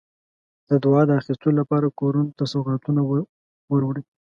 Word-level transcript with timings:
د 0.69 0.71
دعا 0.83 1.01
د 1.07 1.11
اخیستلو 1.21 1.51
لپاره 1.61 1.95
کورونو 1.99 2.31
ته 2.37 2.43
سوغاتونه 2.53 3.01
وروړي. 3.71 4.03